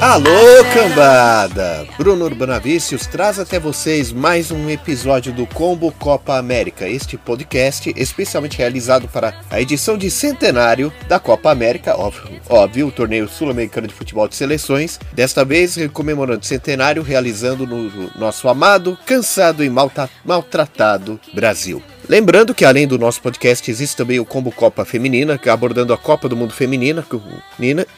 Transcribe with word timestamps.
Alô, 0.00 0.64
cambada! 0.72 1.86
Bruno 1.98 2.24
Urbanavicius 2.24 3.06
traz 3.06 3.38
até 3.38 3.60
vocês 3.60 4.10
mais 4.10 4.50
um 4.50 4.70
episódio 4.70 5.30
do 5.30 5.46
Combo 5.46 5.92
Copa 5.92 6.38
América, 6.38 6.88
este 6.88 7.18
podcast 7.18 7.92
especialmente 7.94 8.56
realizado 8.56 9.06
para 9.08 9.38
a 9.50 9.60
edição 9.60 9.98
de 9.98 10.10
centenário 10.10 10.90
da 11.06 11.20
Copa 11.20 11.50
América, 11.50 11.98
óbvio, 11.98 12.40
óbvio 12.48 12.86
o 12.86 12.92
torneio 12.92 13.28
sul-americano 13.28 13.88
de 13.88 13.92
futebol 13.92 14.26
de 14.26 14.36
seleções, 14.36 14.98
desta 15.12 15.44
vez 15.44 15.76
comemorando 15.92 16.40
o 16.40 16.46
centenário, 16.46 17.02
realizando 17.02 17.66
no 17.66 18.10
nosso 18.18 18.48
amado, 18.48 18.96
cansado 19.04 19.62
e 19.62 19.68
maltratado 20.24 21.20
Brasil. 21.34 21.82
Lembrando 22.10 22.52
que 22.52 22.64
além 22.64 22.88
do 22.88 22.98
nosso 22.98 23.22
podcast 23.22 23.70
existe 23.70 23.96
também 23.96 24.18
o 24.18 24.24
Combo 24.24 24.50
Copa 24.50 24.84
Feminina, 24.84 25.40
é 25.44 25.48
abordando 25.48 25.92
a 25.92 25.96
Copa 25.96 26.28
do 26.28 26.36
Mundo 26.36 26.52
Feminina, 26.52 27.06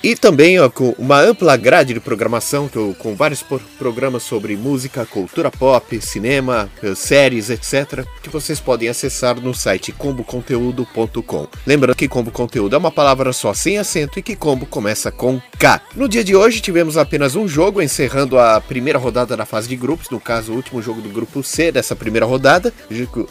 e 0.02 0.14
também 0.14 0.60
ó, 0.60 0.68
com 0.68 0.94
uma 0.98 1.18
ampla 1.18 1.56
grade 1.56 1.94
de 1.94 2.00
programação 2.00 2.68
com 2.98 3.14
vários 3.14 3.42
programas 3.78 4.22
sobre 4.22 4.54
música, 4.54 5.06
cultura 5.06 5.50
pop, 5.50 5.98
cinema, 6.02 6.68
eh, 6.82 6.94
séries, 6.94 7.48
etc, 7.48 8.04
que 8.22 8.28
vocês 8.28 8.60
podem 8.60 8.90
acessar 8.90 9.40
no 9.40 9.54
site 9.54 9.92
comboconteúdo.com. 9.92 11.48
Lembrando 11.66 11.96
que 11.96 12.06
combo 12.06 12.30
conteúdo 12.30 12.76
é 12.76 12.78
uma 12.78 12.92
palavra 12.92 13.32
só 13.32 13.54
sem 13.54 13.78
acento 13.78 14.18
e 14.18 14.22
que 14.22 14.36
combo 14.36 14.66
começa 14.66 15.10
com 15.10 15.40
K. 15.58 15.80
No 15.96 16.06
dia 16.06 16.22
de 16.22 16.36
hoje 16.36 16.60
tivemos 16.60 16.98
apenas 16.98 17.34
um 17.34 17.48
jogo 17.48 17.80
encerrando 17.80 18.38
a 18.38 18.60
primeira 18.60 18.98
rodada 18.98 19.34
da 19.34 19.46
fase 19.46 19.70
de 19.70 19.76
grupos, 19.76 20.10
no 20.10 20.20
caso 20.20 20.52
o 20.52 20.56
último 20.56 20.82
jogo 20.82 21.00
do 21.00 21.08
grupo 21.08 21.42
C 21.42 21.72
dessa 21.72 21.96
primeira 21.96 22.26
rodada, 22.26 22.74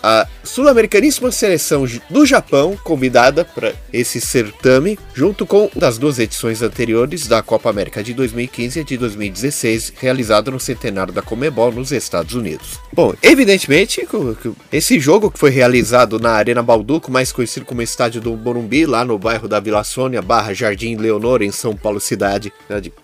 a 0.02 0.28
sul 0.44 0.71
sul-americaníssima 0.72 1.32
seleção 1.32 1.86
do 2.10 2.26
Japão, 2.26 2.78
convidada 2.84 3.44
para 3.44 3.74
esse 3.92 4.22
certame, 4.22 4.98
junto 5.14 5.46
com 5.46 5.70
das 5.76 5.98
duas 5.98 6.18
edições 6.18 6.62
anteriores 6.62 7.28
da 7.28 7.42
Copa 7.42 7.70
América 7.70 8.02
de 8.02 8.14
2015 8.14 8.80
e 8.80 8.84
de 8.84 8.98
2016, 8.98 9.94
realizada 9.98 10.50
no 10.50 10.60
centenário 10.60 11.14
da 11.14 11.22
Comebol 11.22 11.72
nos 11.72 11.92
Estados 11.92 12.34
Unidos. 12.36 12.80
Bom, 12.94 13.14
evidentemente, 13.22 14.08
esse 14.72 15.00
jogo 15.00 15.30
que 15.30 15.40
foi 15.40 15.50
realizado 15.50 16.20
na 16.20 16.32
Arena 16.32 16.64
Balduco, 16.64 17.12
mais 17.12 17.32
conhecido 17.32 17.66
como 17.66 17.82
Estádio 17.82 18.22
do 18.22 18.38
Morumbi, 18.38 18.86
lá 18.86 19.04
no 19.04 19.20
bairro 19.20 19.48
da 19.48 19.60
Vila 19.60 19.84
Sônia, 19.84 20.22
barra 20.22 20.54
Jardim 20.54 20.96
Leonor, 20.96 21.42
em 21.42 21.52
São 21.52 21.76
Paulo 21.76 22.00
cidade, 22.00 22.54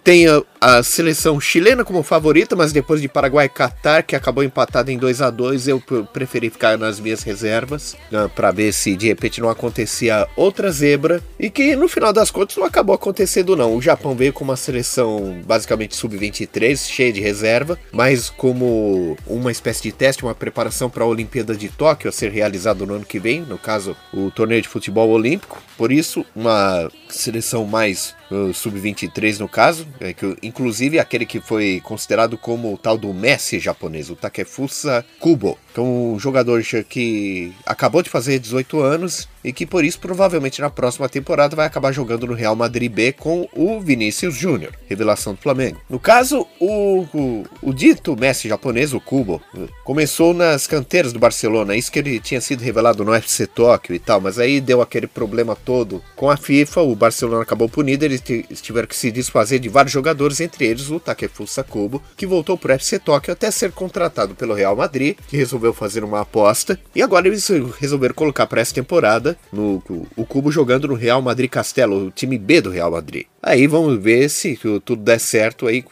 tem 0.04 0.28
a, 0.28 0.42
a 0.62 0.84
seleção 0.84 1.40
chilena 1.40 1.84
como 1.84 2.02
favorita, 2.02 2.56
mas 2.56 2.72
depois 2.72 3.02
de 3.02 3.10
Paraguai 3.10 3.48
e 3.48 3.50
Catar, 3.50 4.04
que 4.04 4.16
acabou 4.16 4.44
empatado 4.44 4.90
em 4.90 4.98
2 4.98 5.22
a 5.22 5.30
2 5.30 5.68
eu 5.68 5.84
preferi 6.14 6.50
ficar 6.50 6.78
nas 6.78 7.00
minhas 7.00 7.24
reservas 7.24 7.57
reservas 7.58 7.96
né, 8.12 8.30
para 8.36 8.52
ver 8.52 8.72
se 8.72 8.96
de 8.96 9.08
repente 9.08 9.42
não 9.42 9.50
acontecia 9.50 10.28
outra 10.36 10.72
zebra 10.72 11.22
e 11.40 11.50
que 11.50 11.76
no 11.76 11.88
final 11.88 12.14
das 12.14 12.30
contas 12.30 12.56
não 12.56 12.66
acabou 12.66 12.96
acontecendo 12.96 13.56
não. 13.56 13.76
O 13.76 13.82
Japão 13.82 14.16
veio 14.16 14.34
com 14.34 14.44
uma 14.44 14.56
seleção 14.56 15.42
basicamente 15.46 15.96
sub-23, 15.96 16.78
cheia 16.78 17.12
de 17.12 17.22
reserva, 17.22 17.78
mas 17.92 18.30
como 18.30 19.18
uma 19.26 19.52
espécie 19.52 19.84
de 19.84 19.92
teste, 19.92 20.24
uma 20.24 20.36
preparação 20.36 20.90
para 20.90 21.04
a 21.04 21.08
Olimpíada 21.08 21.56
de 21.56 21.70
Tóquio 21.70 22.10
a 22.10 22.12
ser 22.12 22.32
realizado 22.32 22.86
no 22.86 22.96
ano 22.96 23.06
que 23.06 23.20
vem, 23.20 23.42
no 23.42 23.58
caso 23.58 23.96
o 24.14 24.30
torneio 24.32 24.62
de 24.62 24.70
futebol 24.70 25.10
olímpico. 25.10 25.62
Por 25.78 25.92
isso, 25.92 26.26
uma 26.36 26.90
seleção 27.10 27.66
mais 27.66 28.16
sub-23 28.54 29.40
no 29.40 29.48
caso, 29.48 29.88
é 30.00 30.14
que, 30.14 30.38
inclusive 30.44 31.00
aquele 31.00 31.26
que 31.26 31.40
foi 31.40 31.82
considerado 31.84 32.38
como 32.38 32.74
o 32.74 32.78
tal 32.78 32.98
do 32.98 33.14
Messi 33.14 33.60
japonês, 33.60 34.10
o 34.10 34.16
Takefusa 34.16 35.06
Kubo. 35.20 35.58
Então, 35.72 36.14
um 36.14 36.20
jogador 36.20 36.62
que 36.90 37.54
acabou 37.66 38.02
de 38.02 38.10
fazer 38.10 38.40
18 38.40 38.82
anos 38.82 39.28
e 39.48 39.54
que 39.54 39.66
por 39.66 39.86
isso 39.86 39.98
provavelmente 39.98 40.60
na 40.60 40.70
próxima 40.70 41.08
temporada 41.08 41.56
vai 41.56 41.66
acabar 41.66 41.94
jogando 41.94 42.28
no 42.28 42.34
Real 42.34 42.54
Madrid 42.54 42.92
B 42.92 43.14
com 43.14 43.48
o 43.54 43.80
Vinícius 43.80 44.36
Júnior, 44.36 44.74
revelação 44.88 45.34
do 45.34 45.40
Flamengo. 45.40 45.80
No 45.90 45.98
caso, 45.98 46.46
o, 46.60 47.06
o, 47.14 47.46
o, 47.62 47.74
dito 47.74 48.18
Messi 48.20 48.50
japonês, 48.50 48.94
o 48.94 49.00
Kubo, 49.00 49.42
começou 49.86 50.34
nas 50.34 50.68
canteiras 50.68 51.14
do 51.14 51.20
Barcelona, 51.20 51.78
isso 51.78 51.90
que 51.90 52.00
ele 52.00 52.20
tinha 52.20 52.42
sido 52.42 52.62
revelado 52.62 53.06
no 53.06 53.14
FC 53.14 53.48
Tóquio 53.48 53.96
e 53.96 54.00
tal, 54.00 54.20
mas 54.20 54.38
aí 54.38 54.60
deu 54.60 54.82
aquele 54.82 55.08
problema 55.08 55.56
todo 55.56 56.04
com 56.14 56.30
a 56.30 56.36
FIFA, 56.36 56.82
o 56.82 56.94
Barcelona 56.94 57.44
acabou 57.44 57.70
punido, 57.70 58.04
eles 58.04 58.22
tiveram 58.62 58.88
que 58.88 58.98
se 58.98 59.10
desfazer 59.12 59.60
de 59.60 59.70
vários 59.70 59.94
jogadores, 59.94 60.42
entre 60.42 60.66
eles 60.66 60.90
o 60.90 61.00
Takefusa 61.00 61.64
Kubo, 61.64 62.04
que 62.18 62.28
voltou 62.28 62.58
para 62.58 62.74
o 62.74 62.76
FC 62.76 63.00
Tóquio 63.00 63.32
até 63.32 63.50
ser 63.50 63.72
contratado 63.72 64.36
pelo 64.36 64.54
Real 64.54 64.76
Madrid, 64.76 65.16
que 65.30 65.38
resolveu 65.38 65.74
fazer 65.74 66.04
uma 66.04 66.20
aposta, 66.20 66.78
e 66.94 67.02
agora 67.02 67.30
eles 67.30 67.48
resolveram 67.80 68.14
colocar 68.14 68.46
para 68.46 68.60
essa 68.60 68.76
temporada 68.76 69.37
no, 69.52 69.82
o 70.16 70.26
Cubo 70.26 70.52
jogando 70.52 70.88
no 70.88 70.94
Real 70.94 71.22
Madrid 71.22 71.50
Castelo, 71.50 72.08
o 72.08 72.12
time 72.12 72.38
B 72.38 72.62
do 72.62 72.70
Real 72.70 72.92
Madrid. 72.92 73.26
Aí 73.42 73.66
vamos 73.66 73.98
ver 74.02 74.30
se 74.30 74.60
tudo 74.84 74.98
der 74.98 75.20
certo 75.20 75.68
aí, 75.68 75.84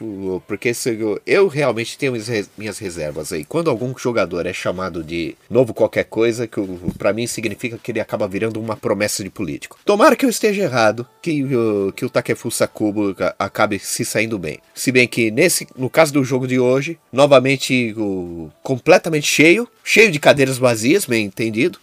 porque 0.45 0.73
eu 1.25 1.47
realmente 1.47 1.97
tenho 1.97 2.13
minhas 2.57 2.77
reservas 2.77 3.31
aí. 3.31 3.45
Quando 3.45 3.69
algum 3.69 3.93
jogador 3.97 4.45
é 4.45 4.51
chamado 4.51 5.03
de 5.03 5.35
novo 5.49 5.73
qualquer 5.73 6.03
coisa, 6.03 6.47
que 6.47 6.59
para 6.97 7.13
mim 7.13 7.27
significa 7.27 7.77
que 7.77 7.91
ele 7.91 8.01
acaba 8.01 8.27
virando 8.27 8.59
uma 8.59 8.75
promessa 8.75 9.23
de 9.23 9.29
político. 9.29 9.77
Tomara 9.85 10.15
que 10.15 10.25
eu 10.25 10.29
esteja 10.29 10.63
errado, 10.63 11.07
que, 11.21 11.45
que 11.95 12.05
o 12.05 12.09
Takefusa 12.09 12.67
Kubo 12.67 13.15
acabe 13.39 13.79
se 13.79 14.03
saindo 14.03 14.37
bem. 14.37 14.59
Se 14.73 14.91
bem 14.91 15.07
que 15.07 15.31
nesse, 15.31 15.67
no 15.77 15.89
caso 15.89 16.11
do 16.11 16.23
jogo 16.23 16.47
de 16.47 16.59
hoje, 16.59 16.97
novamente 17.11 17.95
completamente 18.61 19.27
cheio, 19.27 19.67
cheio 19.83 20.11
de 20.11 20.19
cadeiras 20.19 20.57
vazias, 20.57 21.05
bem 21.05 21.25
entendido. 21.25 21.79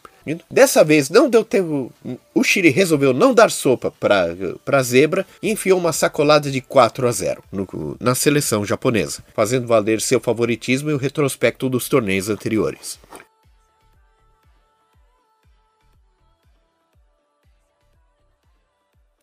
Dessa 0.51 0.85
vez 0.85 1.11
não 1.11 1.29
deu 1.29 1.45
tempo. 1.45 1.93
O 2.35 2.45
Chile 2.45 2.71
resolveu 2.71 3.13
não 3.13 3.35
dar 3.35 3.51
sopa 3.51 3.93
para 3.99 4.35
a 4.67 4.83
zebra 4.83 5.27
e 5.43 5.51
enfiou 5.51 5.79
uma 5.79 5.93
sacolada 5.93 6.51
de 6.51 6.61
4 6.61 7.07
a 7.07 7.13
0 7.13 7.43
no, 7.51 7.97
na 8.01 8.15
seleção 8.15 8.65
japonesa, 8.65 9.25
fazendo 9.35 9.67
valer 9.67 10.01
seu 10.01 10.21
favoritismo 10.21 10.91
e 10.91 10.95
o 10.95 10.99
retrospecto 10.99 11.69
dos 11.69 11.89
torneios 11.89 12.29
anteriores. 12.29 12.99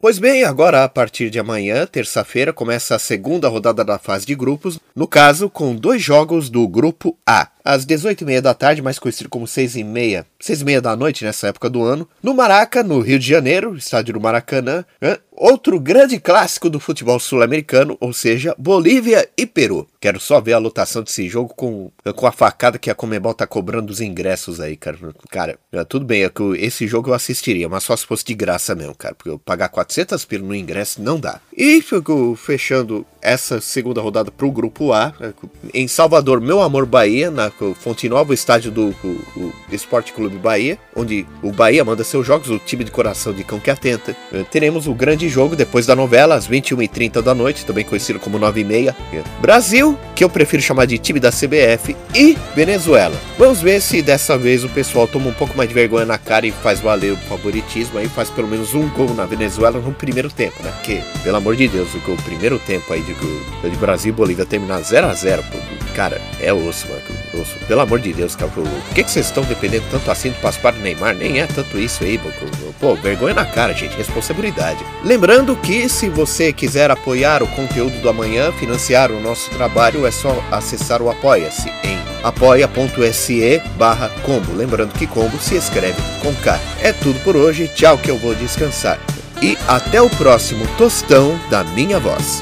Pois 0.01 0.17
bem, 0.17 0.45
agora 0.45 0.85
a 0.85 0.87
partir 0.87 1.29
de 1.29 1.39
amanhã, 1.39 1.85
terça-feira, 1.85 2.53
começa 2.53 2.95
a 2.95 2.99
segunda 2.99 3.49
rodada 3.49 3.83
da 3.83 3.99
fase 3.99 4.25
de 4.25 4.33
grupos, 4.33 4.79
no 4.95 5.05
caso 5.05 5.49
com 5.49 5.75
dois 5.75 6.01
jogos 6.01 6.49
do 6.49 6.65
grupo 6.69 7.17
A. 7.27 7.49
Às 7.65 7.85
18h30 7.85 8.39
da 8.39 8.53
tarde, 8.53 8.81
mais 8.81 8.97
conhecido 8.97 9.27
como 9.27 9.43
6h30, 9.43 10.25
6h30 10.41 10.79
da 10.79 10.95
noite 10.95 11.25
nessa 11.25 11.49
época 11.49 11.69
do 11.69 11.83
ano, 11.83 12.07
no 12.23 12.33
Maraca, 12.33 12.81
no 12.81 13.01
Rio 13.01 13.19
de 13.19 13.27
Janeiro, 13.27 13.75
estádio 13.75 14.13
do 14.13 14.21
Maracanã, 14.21 14.85
outro 15.39 15.79
grande 15.79 16.19
clássico 16.19 16.69
do 16.69 16.79
futebol 16.79 17.19
sul-americano, 17.19 17.97
ou 17.99 18.11
seja, 18.11 18.53
Bolívia 18.57 19.27
e 19.37 19.45
Peru. 19.45 19.87
Quero 19.99 20.19
só 20.19 20.41
ver 20.41 20.53
a 20.53 20.57
lotação 20.57 21.01
desse 21.01 21.27
jogo 21.29 21.53
com, 21.55 21.89
com 22.15 22.27
a 22.27 22.31
facada 22.31 22.77
que 22.77 22.89
a 22.89 22.95
Comebol 22.95 23.33
tá 23.33 23.47
cobrando 23.47 23.87
dos 23.87 24.01
ingressos 24.01 24.59
aí, 24.59 24.75
cara. 24.75 24.97
Cara, 25.29 25.57
é, 25.71 25.83
tudo 25.85 26.05
bem, 26.05 26.23
é 26.23 26.29
que 26.29 26.43
esse 26.57 26.85
jogo 26.85 27.09
eu 27.09 27.13
assistiria, 27.13 27.69
mas 27.69 27.83
só 27.83 27.95
se 27.95 28.05
fosse 28.05 28.25
de 28.25 28.33
graça 28.33 28.75
mesmo, 28.75 28.95
cara. 28.95 29.15
Porque 29.15 29.29
eu 29.29 29.39
pagar 29.39 29.69
400 29.69 30.25
pila 30.25 30.45
no 30.45 30.55
ingresso 30.55 31.01
não 31.01 31.19
dá. 31.19 31.39
E 31.55 31.81
fechando 32.35 33.05
essa 33.21 33.59
segunda 33.61 34.01
rodada 34.01 34.31
pro 34.31 34.51
grupo 34.51 34.93
A, 34.93 35.13
é, 35.19 35.31
em 35.73 35.87
Salvador, 35.87 36.39
meu 36.39 36.61
amor 36.61 36.85
Bahia, 36.85 37.29
na 37.29 37.51
Fonte 37.79 38.07
Nova, 38.07 38.31
o 38.31 38.33
estádio 38.33 38.71
do 38.71 38.95
o, 39.03 39.07
o 39.37 39.53
Esporte 39.71 40.13
Clube 40.13 40.37
Bahia, 40.37 40.77
onde 40.95 41.25
o 41.43 41.51
Bahia 41.51 41.83
manda 41.83 42.03
seus 42.03 42.25
jogos, 42.25 42.49
o 42.49 42.57
time 42.59 42.83
de 42.83 42.91
coração 42.91 43.33
de 43.33 43.43
cão 43.43 43.59
que 43.59 43.69
atenta. 43.69 44.15
É, 44.31 44.43
teremos 44.43 44.87
o 44.87 44.93
grande 44.93 45.27
jogo 45.29 45.55
depois 45.55 45.85
da 45.85 45.95
novela, 45.95 46.35
às 46.35 46.47
21h30 46.47 47.21
da 47.21 47.35
noite, 47.35 47.65
também 47.65 47.85
conhecido 47.85 48.19
como 48.19 48.39
9h30. 48.39 48.93
Brasil, 49.41 49.97
que 50.15 50.23
eu 50.23 50.29
prefiro 50.29 50.61
chamar 50.61 50.85
de 50.85 50.97
time 50.97 51.19
da 51.19 51.31
CBF, 51.31 51.95
e 52.15 52.37
Venezuela. 52.55 53.15
Vamos 53.37 53.61
ver 53.61 53.81
se 53.81 54.01
dessa 54.01 54.37
vez 54.37 54.63
o 54.63 54.69
pessoal 54.69 55.07
toma 55.07 55.29
um 55.29 55.33
pouco 55.33 55.55
mais 55.57 55.69
de 55.69 55.75
vergonha 55.75 56.05
na 56.05 56.17
cara 56.17 56.45
e 56.47 56.51
faz 56.51 56.79
valer 56.79 57.13
o 57.13 57.17
favoritismo 57.17 57.99
aí, 57.99 58.07
faz 58.07 58.29
pelo 58.29 58.47
menos 58.47 58.73
um 58.73 58.87
gol 58.89 59.13
na 59.13 59.25
Venezuela 59.25 59.79
no 59.79 59.93
primeiro 59.93 60.29
tempo, 60.29 60.61
né? 60.63 60.71
Porque, 60.71 61.01
pelo 61.23 61.37
amor 61.37 61.55
de 61.55 61.67
Deus, 61.67 61.89
o 61.93 62.23
primeiro 62.23 62.59
tempo 62.59 62.93
aí 62.93 63.01
de, 63.13 63.69
de 63.69 63.77
Brasil 63.77 64.09
e 64.09 64.15
Bolívia 64.15 64.45
terminar 64.45 64.81
0 64.81 65.07
a 65.07 65.13
0 65.13 65.43
cara, 65.99 66.21
é 66.39 66.53
osso, 66.53 66.87
mano. 66.87 67.01
Osso. 67.41 67.57
Pelo 67.67 67.81
amor 67.81 67.99
de 67.99 68.13
Deus, 68.13 68.33
cara. 68.33 68.49
Por 68.49 68.63
que, 68.95 69.03
que 69.03 69.11
vocês 69.11 69.25
estão 69.25 69.43
dependendo 69.43 69.83
tanto 69.91 70.09
assim 70.09 70.29
do 70.29 70.39
Paspar 70.39 70.73
e 70.77 70.79
Neymar? 70.79 71.13
Nem 71.13 71.41
é 71.41 71.45
tanto 71.45 71.77
isso 71.77 72.05
aí, 72.05 72.17
pô. 72.79 72.95
Vergonha 72.95 73.33
na 73.33 73.43
cara, 73.43 73.73
gente. 73.73 73.97
Responsabilidade. 73.97 74.79
Lembrando 75.03 75.57
que 75.57 75.89
se 75.89 76.07
você 76.07 76.53
quiser 76.53 76.89
apoiar 76.89 77.43
o 77.43 77.47
conteúdo 77.47 77.99
do 78.01 78.07
amanhã, 78.07 78.49
financiar 78.53 79.11
o 79.11 79.19
nosso 79.19 79.49
trabalho, 79.49 80.05
é 80.05 80.11
só 80.11 80.41
acessar 80.49 81.01
o 81.01 81.09
Apoia-se 81.09 81.69
em 81.83 81.99
apoia.se 82.23 83.61
barra 83.77 84.09
combo. 84.23 84.53
Lembrando 84.53 84.93
que 84.93 85.05
combo 85.05 85.37
se 85.37 85.55
escreve 85.55 86.01
com 86.21 86.33
K. 86.35 86.57
É 86.81 86.93
tudo 86.93 87.19
por 87.25 87.35
hoje. 87.35 87.67
Tchau 87.67 87.97
que 87.97 88.09
eu 88.09 88.17
vou 88.17 88.33
descansar. 88.35 88.97
E 89.41 89.57
até 89.67 90.01
o 90.01 90.09
próximo 90.09 90.65
tostão 90.77 91.37
da 91.49 91.63
minha 91.63 91.99
voz. 91.99 92.41